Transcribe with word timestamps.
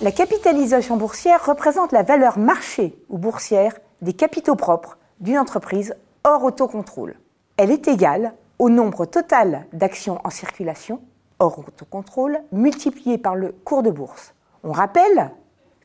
La 0.00 0.12
capitalisation 0.12 0.96
boursière 0.96 1.44
représente 1.44 1.90
la 1.90 2.04
valeur 2.04 2.38
marché 2.38 2.96
ou 3.08 3.18
boursière 3.18 3.76
des 4.00 4.12
capitaux 4.12 4.54
propres 4.54 4.96
d'une 5.18 5.38
entreprise 5.38 5.96
hors 6.22 6.44
autocontrôle. 6.44 7.16
Elle 7.56 7.72
est 7.72 7.88
égale 7.88 8.34
au 8.60 8.70
nombre 8.70 9.06
total 9.06 9.66
d'actions 9.72 10.20
en 10.22 10.30
circulation 10.30 11.02
hors 11.40 11.58
autocontrôle 11.58 12.38
multiplié 12.52 13.18
par 13.18 13.34
le 13.34 13.50
cours 13.64 13.82
de 13.82 13.90
bourse. 13.90 14.34
On 14.62 14.70
rappelle 14.70 15.32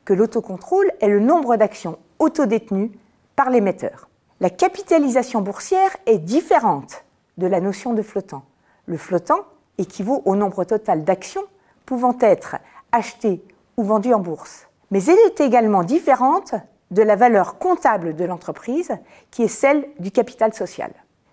que 0.04 0.14
l'autocontrôle 0.14 0.92
est 1.00 1.08
le 1.08 1.18
nombre 1.18 1.56
d'actions 1.56 1.98
autodétenues 2.20 2.92
par 3.34 3.50
l'émetteur. 3.50 4.08
La 4.38 4.50
capitalisation 4.50 5.40
boursière 5.40 5.90
est 6.06 6.18
différente 6.18 7.04
de 7.36 7.48
la 7.48 7.60
notion 7.60 7.94
de 7.94 8.02
flottant. 8.02 8.44
Le 8.86 8.96
flottant 8.96 9.40
équivaut 9.78 10.22
au 10.24 10.36
nombre 10.36 10.62
total 10.62 11.02
d'actions 11.02 11.44
pouvant 11.84 12.16
être 12.20 12.58
achetées 12.92 13.42
ou 13.76 13.84
vendue 13.84 14.14
en 14.14 14.20
bourse. 14.20 14.68
Mais 14.90 15.04
elle 15.04 15.18
est 15.26 15.40
également 15.40 15.82
différente 15.82 16.54
de 16.90 17.02
la 17.02 17.16
valeur 17.16 17.58
comptable 17.58 18.14
de 18.14 18.24
l'entreprise, 18.24 18.92
qui 19.30 19.42
est 19.42 19.48
celle 19.48 19.86
du 19.98 20.10
capital 20.10 20.54
social. 20.54 20.92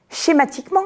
Schématiquement, 0.09 0.85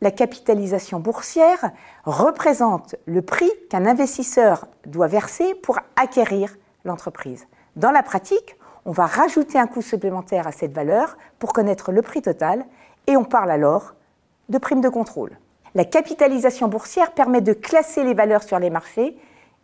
la 0.00 0.10
capitalisation 0.10 1.00
boursière 1.00 1.70
représente 2.04 2.96
le 3.06 3.22
prix 3.22 3.50
qu'un 3.70 3.86
investisseur 3.86 4.66
doit 4.86 5.08
verser 5.08 5.54
pour 5.54 5.78
acquérir 5.96 6.56
l'entreprise. 6.84 7.46
Dans 7.76 7.90
la 7.90 8.02
pratique, 8.02 8.56
on 8.84 8.92
va 8.92 9.06
rajouter 9.06 9.58
un 9.58 9.66
coût 9.66 9.82
supplémentaire 9.82 10.46
à 10.46 10.52
cette 10.52 10.72
valeur 10.72 11.16
pour 11.38 11.52
connaître 11.52 11.92
le 11.92 12.02
prix 12.02 12.22
total 12.22 12.64
et 13.06 13.16
on 13.16 13.24
parle 13.24 13.50
alors 13.50 13.94
de 14.48 14.58
prime 14.58 14.80
de 14.80 14.88
contrôle. 14.88 15.36
La 15.74 15.84
capitalisation 15.84 16.68
boursière 16.68 17.12
permet 17.12 17.40
de 17.40 17.52
classer 17.52 18.02
les 18.04 18.14
valeurs 18.14 18.42
sur 18.42 18.58
les 18.58 18.70
marchés 18.70 19.16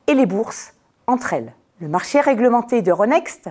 et 0.06 0.14
les 0.14 0.26
bourses 0.26 0.74
entre 1.06 1.32
elles. 1.32 1.54
Le 1.80 1.88
marché 1.88 2.20
réglementé 2.20 2.82
de 2.82 2.92
Ronext 2.92 3.48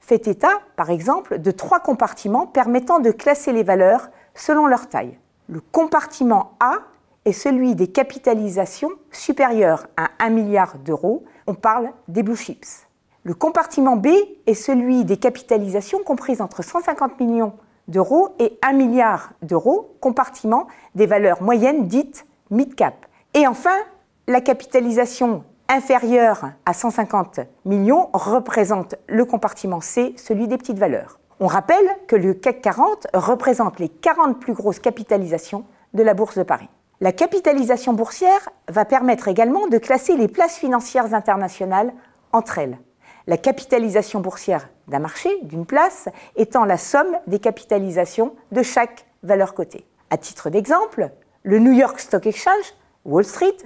fait 0.00 0.26
état, 0.26 0.60
par 0.76 0.90
exemple, 0.90 1.38
de 1.38 1.50
trois 1.50 1.80
compartiments 1.80 2.46
permettant 2.46 2.98
de 2.98 3.10
classer 3.10 3.52
les 3.52 3.62
valeurs 3.62 4.08
selon 4.34 4.66
leur 4.66 4.88
taille. 4.88 5.18
Le 5.48 5.60
compartiment 5.60 6.52
A 6.60 6.78
est 7.24 7.32
celui 7.32 7.74
des 7.74 7.88
capitalisations 7.88 8.90
supérieures 9.10 9.86
à 9.96 10.08
1 10.18 10.30
milliard 10.30 10.78
d'euros. 10.78 11.24
On 11.46 11.54
parle 11.54 11.90
des 12.08 12.22
blue 12.22 12.36
chips. 12.36 12.86
Le 13.24 13.34
compartiment 13.34 13.96
B 13.96 14.08
est 14.46 14.54
celui 14.54 15.04
des 15.04 15.18
capitalisations 15.18 16.02
comprises 16.02 16.40
entre 16.40 16.62
150 16.62 17.20
millions 17.20 17.52
d'euros 17.88 18.34
et 18.38 18.58
1 18.62 18.72
milliard 18.72 19.32
d'euros, 19.42 19.94
compartiment 20.00 20.68
des 20.94 21.06
valeurs 21.06 21.42
moyennes 21.42 21.88
dites 21.88 22.26
mid-cap. 22.50 23.06
Et 23.34 23.46
enfin, 23.46 23.76
la 24.26 24.40
capitalisation 24.40 25.44
inférieure 25.68 26.50
à 26.66 26.72
150 26.72 27.40
millions 27.64 28.08
représente 28.12 28.96
le 29.06 29.24
compartiment 29.24 29.80
C, 29.80 30.14
celui 30.16 30.48
des 30.48 30.58
petites 30.58 30.78
valeurs. 30.78 31.20
On 31.40 31.46
rappelle 31.46 31.86
que 32.06 32.16
le 32.16 32.34
CAC 32.34 32.62
40 32.62 33.06
représente 33.14 33.78
les 33.78 33.88
40 33.88 34.40
plus 34.40 34.54
grosses 34.54 34.80
capitalisations 34.80 35.64
de 35.94 36.02
la 36.02 36.14
Bourse 36.14 36.38
de 36.38 36.42
Paris. 36.42 36.68
La 37.00 37.12
capitalisation 37.12 37.92
boursière 37.92 38.48
va 38.66 38.84
permettre 38.84 39.28
également 39.28 39.68
de 39.68 39.78
classer 39.78 40.16
les 40.16 40.26
places 40.26 40.56
financières 40.56 41.14
internationales 41.14 41.92
entre 42.32 42.58
elles. 42.58 42.78
La 43.28 43.36
capitalisation 43.36 44.20
boursière 44.20 44.68
d'un 44.88 44.98
marché, 44.98 45.30
d'une 45.42 45.66
place, 45.66 46.08
étant 46.34 46.64
la 46.64 46.78
somme 46.78 47.16
des 47.26 47.38
capitalisations 47.38 48.34
de 48.50 48.62
chaque 48.62 49.06
valeur 49.22 49.54
cotée. 49.54 49.86
À 50.10 50.16
titre 50.16 50.50
d'exemple, 50.50 51.10
le 51.44 51.58
New 51.58 51.72
York 51.72 52.00
Stock 52.00 52.26
Exchange, 52.26 52.74
Wall 53.04 53.24
Street, 53.24 53.56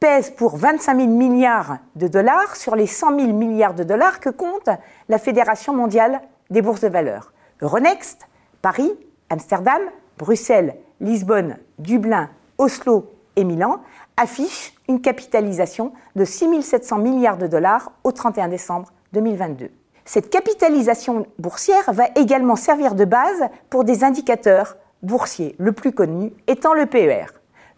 pèse 0.00 0.30
pour 0.30 0.56
25 0.56 0.96
000 0.96 1.08
milliards 1.08 1.78
de 1.96 2.08
dollars 2.08 2.56
sur 2.56 2.76
les 2.76 2.86
100 2.86 3.18
000 3.18 3.32
milliards 3.32 3.74
de 3.74 3.84
dollars 3.84 4.20
que 4.20 4.30
compte 4.30 4.68
la 5.08 5.18
Fédération 5.18 5.74
mondiale 5.74 6.20
des 6.50 6.62
bourses 6.62 6.80
de 6.80 6.88
valeur. 6.88 7.32
Euronext, 7.60 8.28
Paris, 8.62 8.92
Amsterdam, 9.30 9.80
Bruxelles, 10.16 10.76
Lisbonne, 11.00 11.56
Dublin, 11.78 12.30
Oslo 12.58 13.12
et 13.36 13.44
Milan 13.44 13.80
affichent 14.16 14.74
une 14.88 15.00
capitalisation 15.00 15.92
de 16.16 16.24
6 16.24 16.62
700 16.62 16.98
milliards 16.98 17.38
de 17.38 17.46
dollars 17.46 17.92
au 18.04 18.12
31 18.12 18.48
décembre 18.48 18.92
2022. 19.12 19.70
Cette 20.04 20.30
capitalisation 20.30 21.26
boursière 21.38 21.92
va 21.92 22.06
également 22.16 22.56
servir 22.56 22.94
de 22.94 23.04
base 23.04 23.42
pour 23.68 23.84
des 23.84 24.04
indicateurs 24.04 24.76
boursiers, 25.02 25.54
le 25.58 25.72
plus 25.72 25.92
connu 25.92 26.32
étant 26.46 26.72
le 26.72 26.86
PER. 26.86 27.26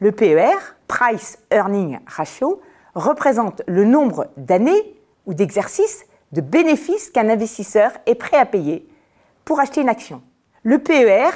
Le 0.02 0.12
PER, 0.12 0.56
Price 0.88 1.38
Earning 1.50 1.98
Ratio, 2.06 2.62
représente 2.94 3.60
le 3.66 3.84
nombre 3.84 4.28
d'années 4.38 4.96
ou 5.26 5.34
d'exercices 5.34 6.06
de 6.32 6.40
bénéfices 6.40 7.10
qu'un 7.10 7.28
investisseur 7.28 7.90
est 8.06 8.14
prêt 8.14 8.38
à 8.38 8.46
payer 8.46 8.88
pour 9.44 9.60
acheter 9.60 9.82
une 9.82 9.90
action. 9.90 10.22
Le 10.62 10.78
PER 10.78 11.28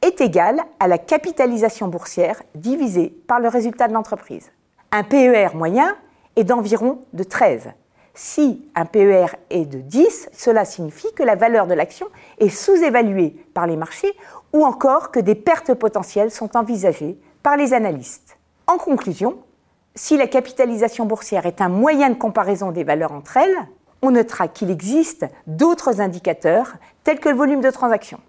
est 0.00 0.20
égal 0.20 0.60
à 0.78 0.86
la 0.86 0.98
capitalisation 0.98 1.88
boursière 1.88 2.40
divisée 2.54 3.12
par 3.26 3.40
le 3.40 3.48
résultat 3.48 3.88
de 3.88 3.94
l'entreprise. 3.94 4.52
Un 4.92 5.02
PER 5.02 5.48
moyen 5.54 5.96
est 6.36 6.44
d'environ 6.44 7.00
de 7.14 7.24
13. 7.24 7.70
Si 8.14 8.68
un 8.76 8.84
PER 8.84 9.26
est 9.50 9.66
de 9.66 9.80
10, 9.80 10.28
cela 10.32 10.64
signifie 10.64 11.12
que 11.14 11.24
la 11.24 11.34
valeur 11.34 11.66
de 11.66 11.74
l'action 11.74 12.06
est 12.38 12.48
sous-évaluée 12.48 13.34
par 13.54 13.66
les 13.66 13.76
marchés 13.76 14.14
ou 14.52 14.64
encore 14.64 15.10
que 15.10 15.18
des 15.18 15.34
pertes 15.34 15.74
potentielles 15.74 16.30
sont 16.30 16.56
envisagées 16.56 17.18
par 17.44 17.56
les 17.58 17.74
analystes. 17.74 18.38
En 18.66 18.78
conclusion, 18.78 19.36
si 19.94 20.16
la 20.16 20.26
capitalisation 20.26 21.04
boursière 21.04 21.44
est 21.44 21.60
un 21.60 21.68
moyen 21.68 22.08
de 22.08 22.14
comparaison 22.14 22.72
des 22.72 22.84
valeurs 22.84 23.12
entre 23.12 23.36
elles, 23.36 23.56
on 24.00 24.12
notera 24.12 24.48
qu'il 24.48 24.70
existe 24.70 25.26
d'autres 25.46 26.00
indicateurs 26.00 26.72
tels 27.04 27.20
que 27.20 27.28
le 27.28 27.36
volume 27.36 27.60
de 27.60 27.70
transactions. 27.70 28.20